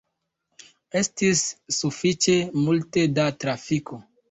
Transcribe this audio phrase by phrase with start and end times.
[1.01, 1.43] Estis
[1.77, 4.05] sufiĉe multe da trafiko.